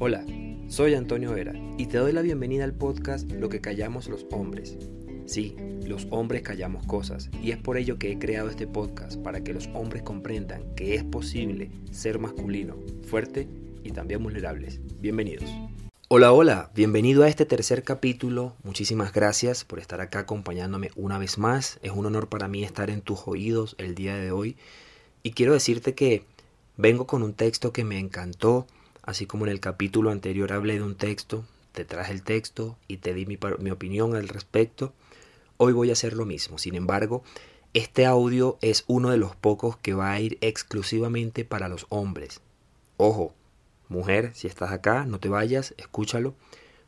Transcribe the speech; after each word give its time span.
Hola, 0.00 0.26
soy 0.66 0.94
Antonio 0.94 1.32
Vera 1.32 1.52
y 1.78 1.86
te 1.86 1.98
doy 1.98 2.10
la 2.10 2.20
bienvenida 2.20 2.64
al 2.64 2.74
podcast 2.74 3.30
Lo 3.30 3.48
que 3.48 3.60
callamos 3.60 4.08
los 4.08 4.26
hombres. 4.32 4.76
Sí, 5.24 5.54
los 5.86 6.08
hombres 6.10 6.42
callamos 6.42 6.84
cosas 6.84 7.30
y 7.40 7.52
es 7.52 7.58
por 7.58 7.76
ello 7.78 7.96
que 7.96 8.10
he 8.10 8.18
creado 8.18 8.50
este 8.50 8.66
podcast 8.66 9.22
para 9.22 9.44
que 9.44 9.54
los 9.54 9.68
hombres 9.72 10.02
comprendan 10.02 10.74
que 10.74 10.96
es 10.96 11.04
posible 11.04 11.70
ser 11.92 12.18
masculino, 12.18 12.74
fuerte 13.06 13.48
y 13.84 13.92
también 13.92 14.20
vulnerables. 14.20 14.80
Bienvenidos. 15.00 15.48
Hola, 16.08 16.32
hola, 16.32 16.72
bienvenido 16.74 17.22
a 17.22 17.28
este 17.28 17.46
tercer 17.46 17.84
capítulo. 17.84 18.56
Muchísimas 18.64 19.12
gracias 19.12 19.64
por 19.64 19.78
estar 19.78 20.00
acá 20.00 20.18
acompañándome 20.18 20.90
una 20.96 21.18
vez 21.18 21.38
más. 21.38 21.78
Es 21.82 21.92
un 21.92 22.04
honor 22.04 22.28
para 22.28 22.48
mí 22.48 22.64
estar 22.64 22.90
en 22.90 23.00
tus 23.00 23.28
oídos 23.28 23.76
el 23.78 23.94
día 23.94 24.16
de 24.16 24.32
hoy 24.32 24.56
y 25.22 25.30
quiero 25.30 25.52
decirte 25.52 25.94
que 25.94 26.24
vengo 26.76 27.06
con 27.06 27.22
un 27.22 27.32
texto 27.32 27.72
que 27.72 27.84
me 27.84 28.00
encantó 28.00 28.66
Así 29.04 29.26
como 29.26 29.44
en 29.44 29.52
el 29.52 29.60
capítulo 29.60 30.10
anterior 30.10 30.52
hablé 30.52 30.74
de 30.74 30.82
un 30.82 30.94
texto, 30.94 31.44
te 31.72 31.84
traje 31.84 32.12
el 32.12 32.22
texto 32.22 32.78
y 32.88 32.98
te 32.98 33.12
di 33.12 33.26
mi, 33.26 33.36
opinión 33.70 34.16
al 34.16 34.28
respecto, 34.28 34.94
hoy 35.58 35.74
voy 35.74 35.90
a 35.90 35.92
hacer 35.92 36.14
lo 36.14 36.24
mismo. 36.24 36.56
Sin 36.56 36.74
embargo, 36.74 37.22
este 37.74 38.06
audio 38.06 38.56
es 38.62 38.84
uno 38.86 39.10
de 39.10 39.18
los 39.18 39.36
pocos 39.36 39.76
que 39.76 39.92
va 39.92 40.12
a 40.12 40.20
ir 40.20 40.38
exclusivamente 40.40 41.44
para 41.44 41.68
los 41.68 41.84
hombres. 41.90 42.40
Ojo, 42.96 43.34
mujer, 43.88 44.30
si 44.34 44.46
estás 44.46 44.72
acá, 44.72 45.04
no 45.04 45.20
te 45.20 45.28
vayas, 45.28 45.74
escúchalo, 45.76 46.34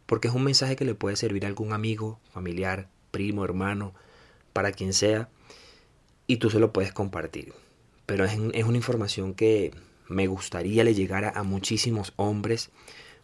porque 0.07 0.29
es 0.29 0.35
un 0.35 0.45
mensaje 0.45 0.75
que 0.75 0.87
le 0.87 0.95
puede 0.95 1.17
servir 1.17 1.45
a 1.45 1.49
algún 1.49 1.75
amigo, 1.75 2.19
familiar, 2.33 2.89
primo, 3.11 3.45
hermano, 3.45 3.93
para 4.55 4.73
quien 4.73 4.95
sea, 4.95 5.29
y 6.27 6.39
tú 6.39 6.49
se 6.49 6.61
lo 6.61 6.73
puedes 6.73 6.93
compartir. 6.93 7.53
Pero 8.07 8.25
es, 8.25 8.39
es 8.55 8.65
una 8.65 8.77
información 8.79 9.35
que 9.35 9.73
me 10.09 10.27
gustaría 10.27 10.85
le 10.85 10.95
llegara 10.95 11.31
a 11.31 11.43
muchísimos 11.43 12.13
hombres, 12.17 12.71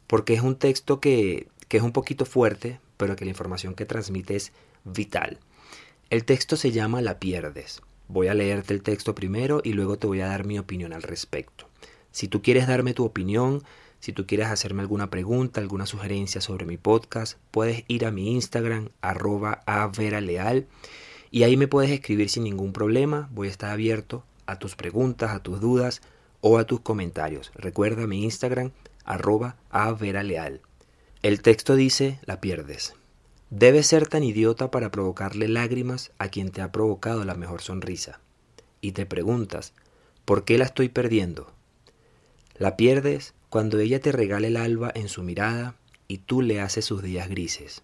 porque 0.07 0.35
es 0.35 0.43
un 0.43 0.57
texto 0.57 1.01
que, 1.01 1.49
que 1.69 1.79
es 1.79 1.83
un 1.83 1.93
poquito 1.93 2.25
fuerte, 2.25 2.81
pero 2.97 3.17
que 3.17 3.25
la 3.25 3.31
información 3.31 3.75
que 3.75 3.87
transmite 3.87 4.37
es 4.37 4.53
vital. 4.85 5.39
El 6.11 6.25
texto 6.25 6.57
se 6.57 6.73
llama 6.73 7.01
La 7.01 7.19
pierdes. 7.19 7.83
Voy 8.09 8.29
a 8.29 8.35
leerte 8.35 8.75
el 8.75 8.83
texto 8.83 9.15
primero 9.15 9.63
y 9.65 9.73
luego 9.73 9.97
te 9.97 10.07
voy 10.07 10.21
a 10.21 10.27
dar 10.27 10.45
mi 10.45 10.59
opinión 10.59 10.93
al 10.93 11.03
respecto. 11.03 11.69
Si 12.11 12.29
tú 12.29 12.43
quieres 12.43 12.67
darme 12.67 12.93
tu 12.93 13.05
opinión, 13.05 13.63
si 14.01 14.13
tú 14.13 14.27
quieres 14.27 14.49
hacerme 14.49 14.83
alguna 14.83 15.09
pregunta, 15.09 15.61
alguna 15.61 15.87
sugerencia 15.87 16.41
sobre 16.41 16.67
mi 16.67 16.77
podcast, 16.77 17.39
puedes 17.51 17.85
ir 17.89 18.05
a 18.05 18.11
mi 18.11 18.35
Instagram, 18.35 18.91
arroba 19.01 19.63
leal 20.21 20.67
y 21.31 21.45
ahí 21.45 21.57
me 21.57 21.69
puedes 21.69 21.91
escribir 21.91 22.29
sin 22.29 22.45
ningún 22.45 22.75
problema. 22.75 23.31
Voy 23.33 23.49
a 23.49 23.51
estar 23.51 23.71
abierto 23.71 24.25
a 24.45 24.59
tus 24.59 24.77
preguntas, 24.77 25.31
a 25.31 25.43
tus 25.43 25.61
dudas, 25.61 26.03
o 26.43 26.59
a 26.59 26.65
tus 26.65 26.81
comentarios. 26.81 27.51
Recuerda 27.55 28.07
mi 28.07 28.25
Instagram, 28.25 28.73
arroba 29.05 29.57
a 29.71 29.97
Leal. 29.99 30.61
El 31.23 31.41
texto 31.41 31.77
dice, 31.77 32.19
la 32.27 32.41
pierdes. 32.41 32.95
Debes 33.49 33.87
ser 33.87 34.09
tan 34.09 34.25
idiota 34.25 34.71
para 34.71 34.91
provocarle 34.91 35.49
lágrimas 35.49 36.11
a 36.19 36.29
quien 36.29 36.51
te 36.51 36.61
ha 36.61 36.73
provocado 36.73 37.25
la 37.25 37.35
mejor 37.35 37.63
sonrisa. 37.63 38.21
Y 38.81 38.93
te 38.93 39.07
preguntas, 39.07 39.73
¿por 40.25 40.45
qué 40.45 40.59
la 40.59 40.65
estoy 40.65 40.89
perdiendo? 40.89 41.53
La 42.57 42.77
pierdes 42.77 43.35
cuando 43.49 43.79
ella 43.79 44.01
te 44.01 44.11
regala 44.11 44.49
el 44.49 44.57
alba 44.57 44.91
en 44.95 45.09
su 45.09 45.23
mirada 45.23 45.77
y 46.09 46.19
tú 46.19 46.43
le 46.43 46.61
haces 46.61 46.85
sus 46.85 47.03
días 47.03 47.29
grises. 47.29 47.83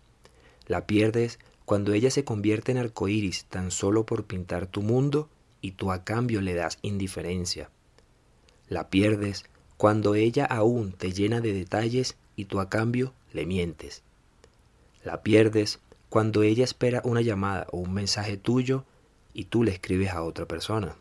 La 0.67 0.87
pierdes 0.87 1.39
cuando 1.65 1.93
ella 1.93 2.11
se 2.11 2.25
convierte 2.25 2.73
en 2.73 2.79
arcoíris 2.79 3.45
tan 3.45 3.71
solo 3.71 4.05
por 4.05 4.25
pintar 4.25 4.67
tu 4.67 4.83
mundo 4.83 5.29
y 5.61 5.73
tú 5.73 5.93
a 5.93 6.03
cambio 6.03 6.41
le 6.41 6.55
das 6.55 6.79
indiferencia. 6.83 7.71
La 8.69 8.89
pierdes 8.89 9.45
cuando 9.77 10.15
ella 10.15 10.45
aún 10.45 10.93
te 10.93 11.13
llena 11.13 11.41
de 11.41 11.53
detalles 11.53 12.17
y 12.37 12.47
tú 12.47 12.61
a 12.61 12.69
cambio 12.69 13.13
le 13.33 13.47
mientes. 13.47 14.03
La 15.05 15.23
pierdes 15.23 15.79
cuando 16.09 16.43
ella 16.43 16.65
espera 16.65 17.01
una 17.05 17.21
llamada 17.21 17.67
o 17.71 17.79
un 17.79 17.95
mensaje 17.95 18.37
tuyo 18.37 18.85
y 19.33 19.45
tú 19.45 19.63
le 19.65 19.73
escribes 19.73 20.11
a 20.11 20.23
otra 20.23 20.47
persona. 20.47 20.97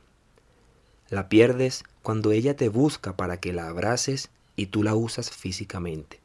La 1.10 1.30
pierdes 1.30 1.84
cuando 2.04 2.32
ella 2.32 2.56
te 2.56 2.70
busca 2.70 3.16
para 3.16 3.40
que 3.40 3.54
la 3.54 3.68
abraces 3.68 4.30
y 4.56 4.68
tú 4.68 4.84
la 4.84 4.96
usas 4.96 5.32
físicamente. 5.32 6.20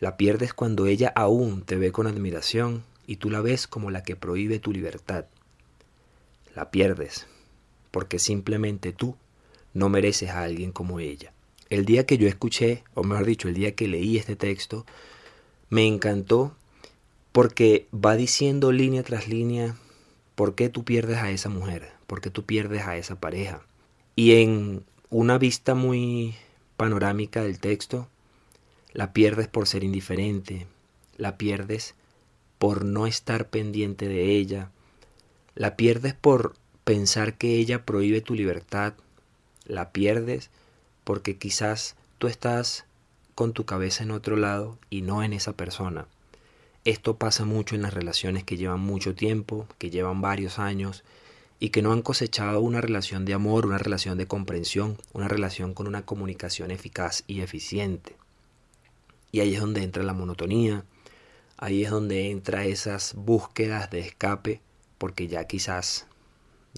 La 0.00 0.16
pierdes 0.16 0.52
cuando 0.52 0.86
ella 0.86 1.12
aún 1.14 1.62
te 1.62 1.76
ve 1.76 1.92
con 1.92 2.06
admiración 2.06 2.84
y 3.06 3.16
tú 3.16 3.30
la 3.30 3.40
ves 3.40 3.66
como 3.66 3.90
la 3.90 4.02
que 4.02 4.16
prohíbe 4.16 4.58
tu 4.58 4.72
libertad. 4.72 5.26
La 6.54 6.70
pierdes 6.70 7.26
porque 7.90 8.18
simplemente 8.18 8.92
tú 8.92 9.16
no 9.76 9.90
mereces 9.90 10.30
a 10.30 10.42
alguien 10.42 10.72
como 10.72 11.00
ella. 11.00 11.34
El 11.68 11.84
día 11.84 12.06
que 12.06 12.16
yo 12.16 12.26
escuché, 12.26 12.82
o 12.94 13.04
mejor 13.04 13.26
dicho, 13.26 13.46
el 13.46 13.54
día 13.54 13.74
que 13.74 13.88
leí 13.88 14.16
este 14.16 14.34
texto, 14.34 14.86
me 15.68 15.86
encantó 15.86 16.56
porque 17.30 17.86
va 17.92 18.16
diciendo 18.16 18.72
línea 18.72 19.02
tras 19.02 19.28
línea 19.28 19.76
por 20.34 20.54
qué 20.54 20.70
tú 20.70 20.82
pierdes 20.84 21.18
a 21.18 21.30
esa 21.30 21.50
mujer, 21.50 21.90
por 22.06 22.22
qué 22.22 22.30
tú 22.30 22.46
pierdes 22.46 22.84
a 22.84 22.96
esa 22.96 23.20
pareja. 23.20 23.60
Y 24.14 24.40
en 24.40 24.82
una 25.10 25.36
vista 25.36 25.74
muy 25.74 26.34
panorámica 26.78 27.42
del 27.42 27.58
texto, 27.58 28.08
la 28.94 29.12
pierdes 29.12 29.46
por 29.46 29.68
ser 29.68 29.84
indiferente, 29.84 30.66
la 31.18 31.36
pierdes 31.36 31.94
por 32.58 32.86
no 32.86 33.06
estar 33.06 33.50
pendiente 33.50 34.08
de 34.08 34.36
ella, 34.36 34.70
la 35.54 35.76
pierdes 35.76 36.14
por 36.14 36.54
pensar 36.84 37.36
que 37.36 37.56
ella 37.56 37.84
prohíbe 37.84 38.22
tu 38.22 38.34
libertad, 38.34 38.94
la 39.66 39.90
pierdes 39.90 40.50
porque 41.04 41.36
quizás 41.36 41.96
tú 42.18 42.26
estás 42.26 42.84
con 43.34 43.52
tu 43.52 43.64
cabeza 43.64 44.02
en 44.02 44.10
otro 44.10 44.36
lado 44.36 44.78
y 44.90 45.02
no 45.02 45.22
en 45.22 45.32
esa 45.32 45.52
persona. 45.52 46.06
Esto 46.84 47.16
pasa 47.16 47.44
mucho 47.44 47.74
en 47.74 47.82
las 47.82 47.94
relaciones 47.94 48.44
que 48.44 48.56
llevan 48.56 48.80
mucho 48.80 49.14
tiempo, 49.14 49.66
que 49.78 49.90
llevan 49.90 50.20
varios 50.20 50.58
años 50.58 51.04
y 51.58 51.70
que 51.70 51.82
no 51.82 51.92
han 51.92 52.02
cosechado 52.02 52.60
una 52.60 52.80
relación 52.80 53.24
de 53.24 53.34
amor, 53.34 53.66
una 53.66 53.78
relación 53.78 54.18
de 54.18 54.26
comprensión, 54.26 54.96
una 55.12 55.28
relación 55.28 55.74
con 55.74 55.86
una 55.86 56.02
comunicación 56.06 56.70
eficaz 56.70 57.24
y 57.26 57.40
eficiente. 57.40 58.16
Y 59.32 59.40
ahí 59.40 59.54
es 59.54 59.60
donde 59.60 59.82
entra 59.82 60.02
la 60.02 60.12
monotonía, 60.12 60.84
ahí 61.56 61.84
es 61.84 61.90
donde 61.90 62.30
entra 62.30 62.64
esas 62.64 63.14
búsquedas 63.14 63.90
de 63.90 64.00
escape, 64.00 64.60
porque 64.98 65.28
ya 65.28 65.44
quizás 65.46 66.06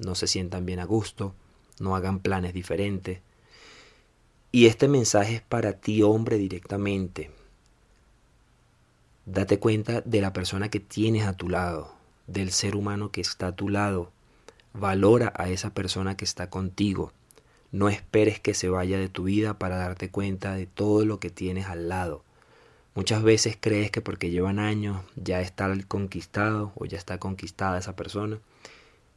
no 0.03 0.15
se 0.15 0.27
sientan 0.27 0.65
bien 0.65 0.81
a 0.81 0.85
gusto, 0.85 1.35
no 1.81 1.97
hagan 1.97 2.21
planes 2.21 2.55
diferentes. 2.55 3.21
Y 4.51 4.67
este 4.67 4.89
mensaje 4.89 5.37
es 5.37 5.43
para 5.43 5.75
ti, 5.75 6.03
hombre, 6.03 6.39
directamente. 6.39 7.31
Date 9.27 9.59
cuenta 9.59 10.01
de 10.01 10.21
la 10.21 10.33
persona 10.33 10.71
que 10.71 10.81
tienes 10.81 11.27
a 11.27 11.37
tu 11.37 11.49
lado, 11.49 11.93
del 12.27 12.51
ser 12.51 12.77
humano 12.77 13.11
que 13.11 13.21
está 13.21 13.49
a 13.49 13.57
tu 13.57 13.69
lado. 13.69 14.11
Valora 14.73 15.33
a 15.37 15.51
esa 15.51 15.75
persona 15.75 16.17
que 16.17 16.25
está 16.25 16.49
contigo. 16.49 17.13
No 17.71 17.91
esperes 17.91 18.41
que 18.41 18.55
se 18.55 18.71
vaya 18.71 18.99
de 18.99 19.11
tu 19.11 19.25
vida 19.25 19.59
para 19.59 19.77
darte 19.77 20.11
cuenta 20.11 20.55
de 20.55 20.67
todo 20.67 21.05
lo 21.05 21.21
que 21.21 21.29
tienes 21.29 21.67
al 21.67 21.91
lado. 21.91 22.25
Muchas 22.95 23.23
veces 23.23 23.59
crees 23.61 23.91
que 23.91 24.01
porque 24.01 24.31
llevan 24.31 24.59
años 24.59 25.03
ya 25.15 25.41
está 25.41 25.73
conquistado 25.87 26.73
o 26.75 26.87
ya 26.87 26.97
está 26.97 27.19
conquistada 27.19 27.79
esa 27.79 27.95
persona 27.95 28.39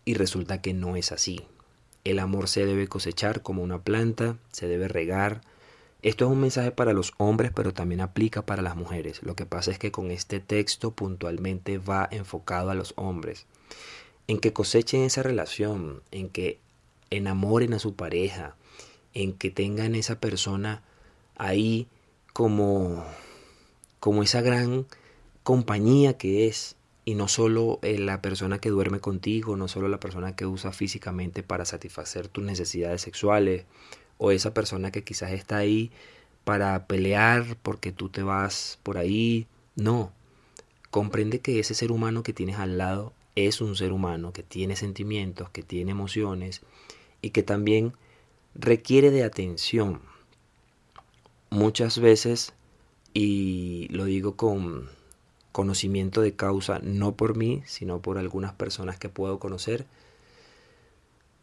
y 0.06 0.14
resulta 0.16 0.62
que 0.62 0.74
no 0.74 0.98
es 0.98 1.12
así. 1.12 1.48
El 2.04 2.20
amor 2.20 2.48
se 2.48 2.66
debe 2.66 2.88
cosechar 2.88 3.42
como 3.42 3.62
una 3.62 3.82
planta, 3.82 4.38
se 4.52 4.68
debe 4.68 4.88
regar. 4.88 5.42
Esto 6.02 6.26
es 6.26 6.32
un 6.32 6.42
mensaje 6.42 6.72
para 6.72 6.94
los 6.94 7.14
hombres, 7.18 7.52
pero 7.54 7.74
también 7.74 8.02
aplica 8.02 8.44
para 8.46 8.64
las 8.64 8.76
mujeres. 8.76 9.22
Lo 9.22 9.36
que 9.36 9.46
pasa 9.46 9.70
es 9.72 9.78
que 9.78 9.92
con 9.92 10.10
este 10.10 10.40
texto 10.40 10.92
puntualmente 10.92 11.78
va 11.78 12.08
enfocado 12.12 12.72
a 12.72 12.76
los 12.76 12.94
hombres. 12.96 13.46
En 14.28 14.40
que 14.40 14.54
cosechen 14.54 15.02
esa 15.02 15.22
relación, 15.22 16.02
en 16.12 16.30
que 16.30 16.60
enamoren 17.12 17.74
a 17.74 17.80
su 17.80 17.96
pareja, 17.96 18.56
en 19.14 19.34
que 19.34 19.52
tengan 19.52 19.94
esa 19.94 20.20
persona 20.20 20.82
ahí 21.38 21.88
como, 22.34 23.06
como 24.00 24.24
esa 24.24 24.42
gran 24.42 24.88
compañía 25.44 26.18
que 26.18 26.48
es 26.48 26.76
y 27.06 27.16
no 27.16 27.28
solo 27.28 27.80
eh, 27.82 27.98
la 27.98 28.22
persona 28.22 28.60
que 28.60 28.70
duerme 28.70 29.00
contigo, 29.00 29.58
no 29.58 29.68
solo 29.68 29.88
la 29.90 30.00
persona 30.00 30.36
que 30.36 30.46
usa 30.46 30.72
físicamente 30.72 31.44
para 31.44 31.66
satisfacer 31.66 32.28
tus 32.28 32.44
necesidades 32.44 33.02
sexuales, 33.02 33.66
o 34.18 34.32
esa 34.32 34.54
persona 34.54 34.92
que 34.92 35.04
quizás 35.04 35.32
está 35.32 35.58
ahí 35.58 35.92
para 36.44 36.86
pelear 36.86 37.58
porque 37.64 37.92
tú 37.92 38.10
te 38.10 38.22
vas 38.22 38.80
por 38.84 38.98
ahí. 38.98 39.48
No, 39.76 40.12
comprende 40.92 41.40
que 41.40 41.60
ese 41.60 41.74
ser 41.74 41.92
humano 41.92 42.22
que 42.22 42.34
tienes 42.34 42.60
al 42.60 42.78
lado 42.78 43.14
es 43.36 43.62
un 43.62 43.76
ser 43.76 43.94
humano 43.94 44.34
que 44.34 44.44
tiene 44.44 44.76
sentimientos, 44.76 45.50
que 45.50 45.64
tiene 45.64 45.92
emociones 45.92 46.62
y 47.22 47.32
que 47.32 47.44
también 47.44 47.94
requiere 48.54 49.10
de 49.10 49.24
atención. 49.24 50.02
Muchas 51.50 52.00
veces, 52.00 52.54
y 53.14 53.88
lo 53.90 54.06
digo 54.06 54.36
con 54.36 54.90
conocimiento 55.52 56.22
de 56.22 56.36
causa, 56.36 56.80
no 56.84 57.16
por 57.16 57.36
mí, 57.36 57.64
sino 57.66 58.02
por 58.02 58.18
algunas 58.18 58.54
personas 58.54 58.98
que 58.98 59.10
puedo 59.10 59.40
conocer. 59.40 59.86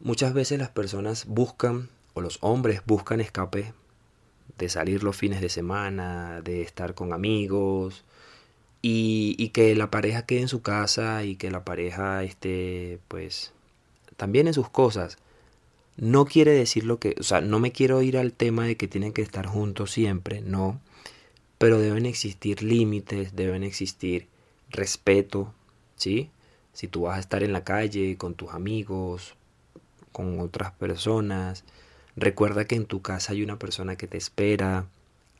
Muchas 0.01 0.33
veces 0.33 0.59
las 0.59 0.71
personas 0.71 1.27
buscan, 1.27 1.89
o 2.15 2.21
los 2.21 2.39
hombres 2.41 2.83
buscan 2.87 3.21
escape 3.21 3.73
de 4.57 4.69
salir 4.69 5.03
los 5.03 5.17
fines 5.17 5.41
de 5.41 5.49
semana, 5.49 6.41
de 6.43 6.63
estar 6.63 6.95
con 6.95 7.13
amigos 7.13 8.05
y, 8.83 9.49
que 9.51 9.75
la 9.75 9.91
pareja 9.91 10.23
quede 10.27 10.41
en 10.43 10.49
su 10.49 10.63
casa 10.63 11.25
y 11.25 11.37
que 11.37 11.51
la 11.51 11.65
pareja 11.65 12.23
esté 12.25 13.01
pues 13.09 13.53
también 14.17 14.47
en 14.49 14.55
sus 14.55 14.69
cosas. 14.69 15.19
No 15.97 16.27
quiere 16.27 16.53
decir 16.53 16.85
lo 16.85 16.99
que, 16.99 17.17
o 17.19 17.23
sea, 17.25 17.41
no 17.41 17.59
me 17.59 17.73
quiero 17.73 18.03
ir 18.03 18.17
al 18.19 18.33
tema 18.33 18.67
de 18.67 18.77
que 18.77 18.89
tienen 18.89 19.13
que 19.13 19.23
estar 19.23 19.47
juntos 19.47 19.91
siempre, 19.91 20.41
no, 20.43 20.81
pero 21.59 21.79
deben 21.79 22.07
existir 22.07 22.63
límites, 22.63 23.35
deben 23.35 23.65
existir 23.65 24.29
respeto, 24.71 25.53
¿sí? 25.97 26.31
Si 26.73 26.87
tú 26.87 27.03
vas 27.03 27.17
a 27.17 27.21
estar 27.21 27.43
en 27.43 27.53
la 27.53 27.65
calle 27.65 28.17
con 28.17 28.35
tus 28.35 28.51
amigos, 28.51 29.35
con 30.13 30.39
otras 30.41 30.73
personas, 30.73 31.65
recuerda 32.17 32.65
que 32.65 32.77
en 32.77 32.87
tu 32.87 33.03
casa 33.03 33.33
hay 33.33 33.43
una 33.43 33.59
persona 33.59 33.97
que 33.97 34.07
te 34.07 34.17
espera, 34.17 34.87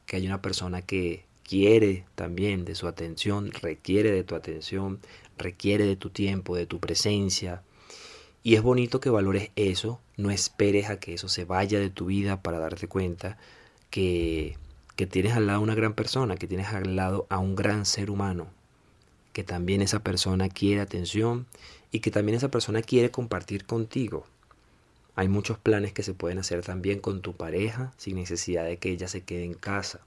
que 0.07 0.17
hay 0.17 0.27
una 0.27 0.43
persona 0.43 0.83
que 0.83 1.25
quiere 1.45 2.05
también 2.15 2.65
de 2.65 2.75
su 2.75 2.89
atención, 2.89 3.53
requiere 3.53 4.11
de 4.11 4.25
tu 4.25 4.35
atención, 4.35 5.01
requiere 5.39 5.87
de 5.87 5.97
tu 5.97 6.11
tiempo, 6.11 6.57
de 6.57 6.67
tu 6.67 6.81
presencia. 6.81 7.63
Y 8.43 8.57
es 8.57 8.63
bonito 8.63 9.01
que 9.01 9.11
valores 9.11 9.51
eso, 9.57 10.01
no 10.17 10.31
esperes 10.31 10.91
a 10.91 10.99
que 10.99 11.15
eso 11.15 11.29
se 11.29 11.45
vaya 11.45 11.79
de 11.79 11.91
tu 11.91 12.07
vida 12.07 12.43
para 12.43 12.59
darte 12.59 12.89
cuenta 12.89 13.39
que, 13.91 14.57
que 14.99 15.07
tienes 15.07 15.35
al 15.35 15.47
lado 15.47 15.61
a 15.61 15.63
una 15.63 15.77
gran 15.77 15.95
persona, 15.95 16.35
que 16.35 16.49
tienes 16.49 16.67
al 16.73 16.97
lado 16.97 17.29
a 17.31 17.39
un 17.39 17.55
gran 17.55 17.87
ser 17.87 18.11
humano, 18.11 18.49
que 19.33 19.45
también 19.45 19.81
esa 19.81 20.01
persona 20.01 20.49
quiere 20.49 20.81
atención 20.81 21.47
y 21.93 22.01
que 22.01 22.11
también 22.11 22.37
esa 22.37 22.51
persona 22.51 22.83
quiere 22.83 23.13
compartir 23.13 23.65
contigo. 23.65 24.27
Hay 25.15 25.29
muchos 25.29 25.57
planes 25.57 25.93
que 25.93 26.03
se 26.03 26.15
pueden 26.15 26.41
hacer 26.41 26.65
también 26.65 26.99
con 26.99 27.23
tu 27.23 27.35
pareja 27.35 27.93
sin 27.97 28.17
necesidad 28.17 28.65
de 28.65 28.79
que 28.79 28.91
ella 28.91 29.07
se 29.07 29.23
quede 29.23 29.45
en 29.45 29.55
casa. 29.55 30.01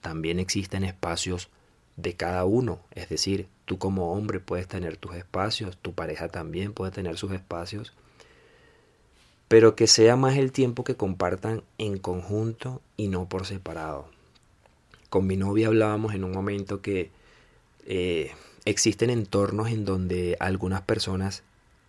También 0.00 0.40
existen 0.40 0.82
espacios 0.82 1.48
de 1.96 2.14
cada 2.14 2.44
uno, 2.46 2.80
es 2.96 3.08
decir, 3.08 3.46
tú 3.64 3.78
como 3.78 4.12
hombre 4.12 4.40
puedes 4.40 4.66
tener 4.66 4.96
tus 4.96 5.14
espacios, 5.14 5.78
tu 5.78 5.92
pareja 5.92 6.26
también 6.26 6.72
puede 6.72 6.90
tener 6.90 7.16
sus 7.16 7.30
espacios, 7.30 7.92
pero 9.46 9.76
que 9.76 9.86
sea 9.86 10.16
más 10.16 10.36
el 10.36 10.50
tiempo 10.50 10.82
que 10.82 10.96
compartan 10.96 11.62
en 11.78 11.98
conjunto 11.98 12.82
y 12.96 13.06
no 13.06 13.28
por 13.28 13.46
separado. 13.46 14.15
Con 15.08 15.26
mi 15.26 15.36
novia 15.36 15.68
hablábamos 15.68 16.14
en 16.14 16.24
un 16.24 16.32
momento 16.32 16.80
que 16.82 17.10
eh, 17.86 18.32
existen 18.64 19.10
entornos 19.10 19.68
en 19.68 19.84
donde 19.84 20.36
algunas 20.40 20.82
personas 20.82 21.42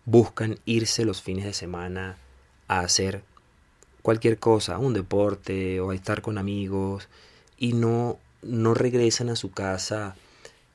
buscan 0.04 0.58
irse 0.64 1.04
los 1.04 1.20
fines 1.22 1.44
de 1.44 1.52
semana 1.52 2.16
a 2.68 2.80
hacer 2.80 3.22
cualquier 4.02 4.38
cosa, 4.38 4.78
un 4.78 4.94
deporte 4.94 5.80
o 5.80 5.90
a 5.90 5.94
estar 5.94 6.22
con 6.22 6.38
amigos 6.38 7.08
y 7.58 7.72
no, 7.72 8.18
no 8.42 8.74
regresan 8.74 9.28
a 9.28 9.36
su 9.36 9.50
casa 9.50 10.16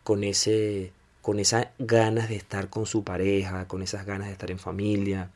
con 0.03 0.23
ese 0.23 0.91
con 1.21 1.39
esas 1.39 1.67
ganas 1.79 2.27
de 2.27 2.35
estar 2.35 2.69
con 2.69 2.85
su 2.85 3.05
pareja, 3.05 3.65
con 3.69 3.81
esas 3.81 4.05
ganas 4.05 4.27
de 4.27 4.33
estar 4.33 4.51
en 4.51 4.59
familia, 4.59 5.31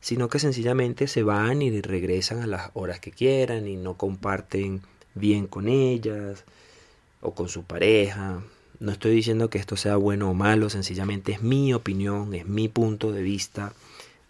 sino 0.00 0.28
que 0.28 0.40
sencillamente 0.40 1.06
se 1.06 1.22
van 1.22 1.62
y 1.62 1.80
regresan 1.80 2.42
a 2.42 2.48
las 2.48 2.70
horas 2.74 2.98
que 2.98 3.12
quieran 3.12 3.68
y 3.68 3.76
no 3.76 3.96
comparten 3.96 4.82
bien 5.14 5.46
con 5.46 5.68
ellas 5.68 6.44
o 7.20 7.34
con 7.34 7.48
su 7.48 7.64
pareja. 7.64 8.42
No 8.78 8.92
estoy 8.92 9.14
diciendo 9.14 9.50
que 9.50 9.58
esto 9.58 9.76
sea 9.76 9.96
bueno 9.96 10.30
o 10.30 10.34
malo, 10.34 10.70
sencillamente 10.70 11.32
es 11.32 11.42
mi 11.42 11.74
opinión, 11.74 12.34
es 12.34 12.46
mi 12.46 12.68
punto 12.68 13.12
de 13.12 13.22
vista, 13.22 13.74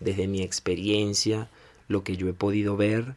desde 0.01 0.27
mi 0.27 0.43
experiencia, 0.43 1.49
lo 1.89 2.03
que 2.03 2.17
yo 2.17 2.29
he 2.29 2.33
podido 2.33 2.77
ver. 2.77 3.15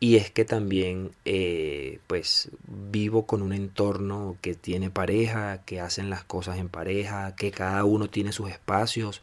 Y 0.00 0.16
es 0.16 0.30
que 0.30 0.44
también 0.44 1.10
eh, 1.24 1.98
pues 2.06 2.50
vivo 2.66 3.26
con 3.26 3.42
un 3.42 3.52
entorno 3.52 4.36
que 4.40 4.54
tiene 4.54 4.90
pareja, 4.90 5.62
que 5.64 5.80
hacen 5.80 6.08
las 6.10 6.22
cosas 6.22 6.58
en 6.58 6.68
pareja, 6.68 7.34
que 7.34 7.50
cada 7.50 7.84
uno 7.84 8.08
tiene 8.08 8.32
sus 8.32 8.50
espacios. 8.50 9.22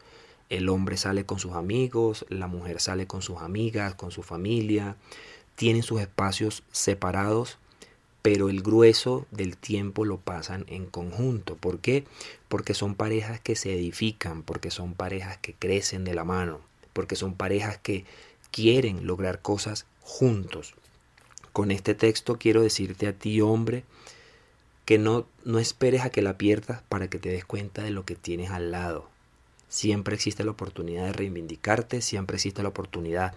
El 0.49 0.67
hombre 0.67 0.97
sale 0.97 1.25
con 1.25 1.39
sus 1.39 1.53
amigos, 1.53 2.25
la 2.29 2.47
mujer 2.47 2.81
sale 2.81 3.07
con 3.07 3.21
sus 3.21 3.37
amigas, 3.37 3.95
con 3.95 4.11
su 4.11 4.21
familia. 4.21 4.97
Tienen 5.55 5.83
sus 5.83 6.01
espacios 6.01 6.63
separados 6.71 7.57
pero 8.25 8.49
el 8.49 8.63
grueso 8.63 9.27
del 9.29 9.55
tiempo 9.55 10.03
lo 10.03 10.17
pasan 10.17 10.65
en 10.67 10.87
conjunto. 10.87 11.57
¿Por 11.57 11.77
qué? 11.77 12.05
Porque 12.47 12.73
son 12.73 12.95
parejas 12.95 13.39
que 13.39 13.55
se 13.55 13.71
edifican, 13.71 14.41
porque 14.41 14.71
son 14.71 14.95
parejas 14.95 15.37
que 15.37 15.53
crecen 15.53 16.03
de 16.05 16.15
la 16.15 16.23
mano, 16.23 16.59
porque 16.93 17.15
son 17.15 17.35
parejas 17.35 17.77
que 17.77 18.03
quieren 18.49 19.05
lograr 19.05 19.43
cosas 19.43 19.85
juntos. 20.01 20.73
Con 21.53 21.69
este 21.69 21.93
texto 21.93 22.39
quiero 22.39 22.63
decirte 22.63 23.05
a 23.05 23.13
ti, 23.13 23.41
hombre, 23.41 23.83
que 24.85 24.97
no, 24.97 25.27
no 25.43 25.59
esperes 25.59 26.01
a 26.01 26.09
que 26.09 26.23
la 26.23 26.35
pierdas 26.35 26.81
para 26.89 27.07
que 27.11 27.19
te 27.19 27.29
des 27.29 27.45
cuenta 27.45 27.83
de 27.83 27.91
lo 27.91 28.05
que 28.05 28.15
tienes 28.15 28.49
al 28.49 28.71
lado. 28.71 29.07
Siempre 29.69 30.15
existe 30.15 30.43
la 30.43 30.49
oportunidad 30.49 31.05
de 31.05 31.13
reivindicarte, 31.13 32.01
siempre 32.01 32.37
existe 32.37 32.63
la 32.63 32.69
oportunidad 32.69 33.35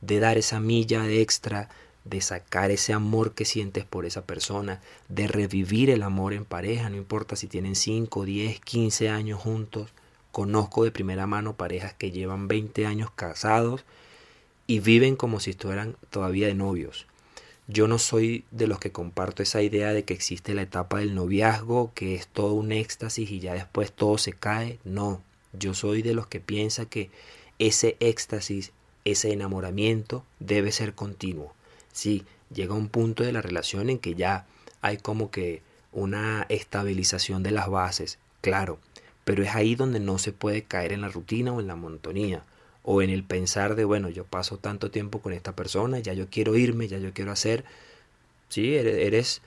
de 0.00 0.20
dar 0.20 0.38
esa 0.38 0.60
milla 0.60 1.02
de 1.02 1.22
extra, 1.22 1.70
de 2.08 2.20
sacar 2.20 2.70
ese 2.70 2.92
amor 2.92 3.34
que 3.34 3.44
sientes 3.44 3.84
por 3.84 4.06
esa 4.06 4.24
persona, 4.24 4.80
de 5.08 5.28
revivir 5.28 5.90
el 5.90 6.02
amor 6.02 6.32
en 6.32 6.44
pareja, 6.44 6.88
no 6.90 6.96
importa 6.96 7.36
si 7.36 7.46
tienen 7.46 7.74
5, 7.74 8.24
10, 8.24 8.60
15 8.60 9.08
años 9.08 9.40
juntos. 9.40 9.90
Conozco 10.32 10.84
de 10.84 10.90
primera 10.90 11.26
mano 11.26 11.56
parejas 11.56 11.94
que 11.94 12.10
llevan 12.10 12.48
20 12.48 12.86
años 12.86 13.10
casados 13.10 13.84
y 14.66 14.80
viven 14.80 15.16
como 15.16 15.40
si 15.40 15.50
estuvieran 15.50 15.96
todavía 16.10 16.46
de 16.46 16.54
novios. 16.54 17.06
Yo 17.66 17.86
no 17.86 17.98
soy 17.98 18.44
de 18.50 18.66
los 18.66 18.78
que 18.78 18.92
comparto 18.92 19.42
esa 19.42 19.60
idea 19.60 19.92
de 19.92 20.04
que 20.04 20.14
existe 20.14 20.54
la 20.54 20.62
etapa 20.62 21.00
del 21.00 21.14
noviazgo, 21.14 21.92
que 21.94 22.14
es 22.14 22.26
todo 22.26 22.54
un 22.54 22.72
éxtasis 22.72 23.30
y 23.30 23.40
ya 23.40 23.52
después 23.52 23.92
todo 23.92 24.16
se 24.16 24.32
cae. 24.32 24.78
No, 24.84 25.22
yo 25.52 25.74
soy 25.74 26.00
de 26.00 26.14
los 26.14 26.26
que 26.26 26.40
piensa 26.40 26.86
que 26.86 27.10
ese 27.58 27.96
éxtasis, 28.00 28.72
ese 29.04 29.32
enamoramiento 29.32 30.24
debe 30.38 30.72
ser 30.72 30.94
continuo. 30.94 31.52
Sí, 31.98 32.24
llega 32.54 32.74
un 32.74 32.88
punto 32.88 33.24
de 33.24 33.32
la 33.32 33.42
relación 33.42 33.90
en 33.90 33.98
que 33.98 34.14
ya 34.14 34.46
hay 34.82 34.98
como 34.98 35.32
que 35.32 35.62
una 35.90 36.46
estabilización 36.48 37.42
de 37.42 37.50
las 37.50 37.68
bases, 37.68 38.20
claro, 38.40 38.78
pero 39.24 39.42
es 39.42 39.52
ahí 39.56 39.74
donde 39.74 39.98
no 39.98 40.18
se 40.18 40.30
puede 40.30 40.62
caer 40.62 40.92
en 40.92 41.00
la 41.00 41.08
rutina 41.08 41.52
o 41.52 41.58
en 41.58 41.66
la 41.66 41.74
monotonía 41.74 42.44
o 42.84 43.02
en 43.02 43.10
el 43.10 43.24
pensar 43.24 43.74
de, 43.74 43.84
bueno, 43.84 44.10
yo 44.10 44.22
paso 44.22 44.58
tanto 44.58 44.92
tiempo 44.92 45.18
con 45.18 45.32
esta 45.32 45.56
persona, 45.56 45.98
ya 45.98 46.12
yo 46.12 46.28
quiero 46.30 46.54
irme, 46.54 46.86
ya 46.86 46.98
yo 46.98 47.12
quiero 47.12 47.32
hacer. 47.32 47.64
Sí, 48.48 48.76
eres, 48.76 49.42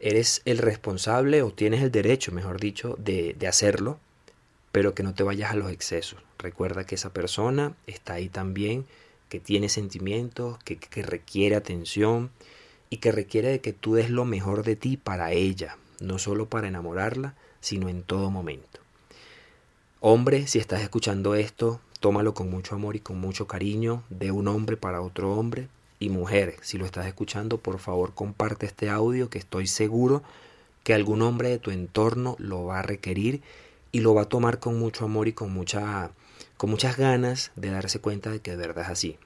eres 0.00 0.40
el 0.46 0.56
responsable 0.56 1.42
o 1.42 1.52
tienes 1.52 1.82
el 1.82 1.90
derecho, 1.90 2.32
mejor 2.32 2.60
dicho, 2.60 2.96
de, 2.98 3.36
de 3.38 3.46
hacerlo, 3.46 3.98
pero 4.72 4.94
que 4.94 5.02
no 5.02 5.12
te 5.12 5.22
vayas 5.22 5.52
a 5.52 5.56
los 5.56 5.70
excesos. 5.70 6.18
Recuerda 6.38 6.86
que 6.86 6.94
esa 6.94 7.12
persona 7.12 7.74
está 7.86 8.14
ahí 8.14 8.30
también 8.30 8.86
que 9.28 9.40
tiene 9.40 9.68
sentimientos, 9.68 10.58
que, 10.64 10.78
requiere 11.02 11.56
atención 11.56 12.30
y 12.90 12.98
que 12.98 13.12
requiere 13.12 13.48
de 13.48 13.60
que 13.60 13.72
tú 13.72 13.94
des 13.94 14.10
lo 14.10 14.24
mejor 14.24 14.64
de 14.64 14.76
ti 14.76 14.96
para 14.96 15.32
ella, 15.32 15.76
no 16.00 16.18
solo 16.18 16.48
para 16.48 16.68
enamorarla, 16.68 17.34
sino 17.60 17.88
en 17.88 18.02
todo 18.02 18.30
momento. 18.30 18.80
Hombre, 20.00 20.46
si 20.46 20.58
estás 20.58 20.82
escuchando 20.82 21.34
esto, 21.34 21.80
tómalo 22.00 22.34
con 22.34 22.50
mucho 22.50 22.74
amor 22.74 22.96
y 22.96 23.00
con 23.00 23.18
mucho 23.18 23.46
cariño 23.46 24.04
de 24.10 24.30
un 24.30 24.48
hombre 24.48 24.76
para 24.76 25.00
otro 25.00 25.32
hombre. 25.34 25.68
Y 25.98 26.10
mujer, 26.10 26.56
si 26.60 26.76
lo 26.76 26.84
estás 26.84 27.06
escuchando, 27.06 27.58
por 27.58 27.78
favor 27.78 28.14
comparte 28.14 28.66
este 28.66 28.90
audio 28.90 29.30
que 29.30 29.38
estoy 29.38 29.66
seguro 29.66 30.22
que 30.82 30.92
algún 30.92 31.22
hombre 31.22 31.48
de 31.48 31.58
tu 31.58 31.70
entorno 31.70 32.36
lo 32.38 32.66
va 32.66 32.80
a 32.80 32.82
requerir 32.82 33.40
y 33.90 34.00
lo 34.00 34.14
va 34.14 34.22
a 34.22 34.28
tomar 34.28 34.58
con 34.58 34.78
mucho 34.78 35.06
amor 35.06 35.28
y 35.28 35.32
con 35.32 35.52
mucha 35.52 36.10
con 36.56 36.70
muchas 36.70 36.96
ganas 36.96 37.50
de 37.56 37.70
darse 37.70 38.00
cuenta 38.00 38.30
de 38.30 38.40
que 38.40 38.52
de 38.52 38.56
verdad 38.56 38.84
es 38.84 38.90
así. 38.90 39.18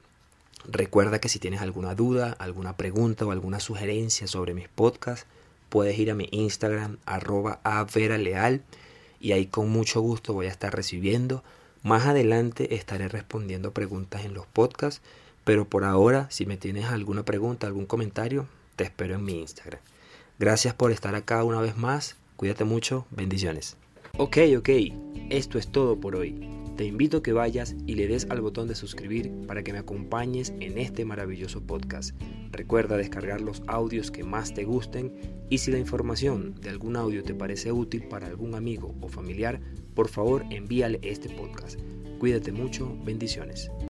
Recuerda 0.67 1.19
que 1.19 1.29
si 1.29 1.39
tienes 1.39 1.61
alguna 1.61 1.95
duda, 1.95 2.35
alguna 2.39 2.75
pregunta 2.75 3.25
o 3.25 3.31
alguna 3.31 3.59
sugerencia 3.59 4.27
sobre 4.27 4.53
mis 4.53 4.67
podcasts, 4.67 5.25
puedes 5.69 5.97
ir 5.97 6.11
a 6.11 6.15
mi 6.15 6.27
Instagram 6.31 6.97
arroba 7.05 7.59
leal 7.95 8.63
y 9.19 9.31
ahí 9.31 9.45
con 9.45 9.69
mucho 9.69 10.01
gusto 10.01 10.33
voy 10.33 10.47
a 10.47 10.51
estar 10.51 10.75
recibiendo. 10.75 11.43
Más 11.83 12.05
adelante 12.05 12.75
estaré 12.75 13.07
respondiendo 13.07 13.71
preguntas 13.71 14.25
en 14.25 14.33
los 14.33 14.45
podcasts, 14.47 15.01
pero 15.43 15.65
por 15.65 15.85
ahora 15.85 16.27
si 16.29 16.45
me 16.45 16.57
tienes 16.57 16.85
alguna 16.85 17.23
pregunta, 17.23 17.67
algún 17.67 17.85
comentario, 17.85 18.47
te 18.75 18.83
espero 18.83 19.15
en 19.15 19.23
mi 19.23 19.39
Instagram. 19.39 19.81
Gracias 20.39 20.73
por 20.73 20.91
estar 20.91 21.15
acá 21.15 21.43
una 21.43 21.61
vez 21.61 21.77
más, 21.77 22.15
cuídate 22.35 22.63
mucho, 22.63 23.05
bendiciones. 23.11 23.77
Ok, 24.17 24.37
ok, 24.57 24.69
esto 25.29 25.57
es 25.57 25.71
todo 25.71 25.99
por 25.99 26.15
hoy. 26.15 26.58
Te 26.79 26.85
invito 26.85 27.17
a 27.17 27.21
que 27.21 27.33
vayas 27.33 27.75
y 27.87 27.95
le 27.95 28.07
des 28.07 28.25
al 28.29 28.39
botón 28.39 28.69
de 28.69 28.73
suscribir 28.73 29.33
para 29.45 29.63
que 29.63 29.73
me 29.73 29.79
acompañes 29.79 30.53
en 30.61 30.77
este 30.77 31.03
maravilloso 31.03 31.61
podcast. 31.61 32.15
Recuerda 32.53 32.95
descargar 32.95 33.41
los 33.41 33.63
audios 33.67 34.11
que 34.11 34.23
más 34.23 34.53
te 34.53 34.63
gusten 34.63 35.13
y 35.49 35.57
si 35.57 35.71
la 35.71 35.77
información 35.77 36.55
de 36.55 36.69
algún 36.69 36.95
audio 36.95 37.21
te 37.21 37.33
parece 37.33 37.73
útil 37.73 38.07
para 38.07 38.27
algún 38.27 38.55
amigo 38.55 38.95
o 39.01 39.09
familiar, 39.09 39.59
por 39.93 40.07
favor 40.07 40.45
envíale 40.51 41.01
este 41.03 41.27
podcast. 41.27 41.81
Cuídate 42.17 42.53
mucho, 42.53 42.97
bendiciones. 43.03 43.69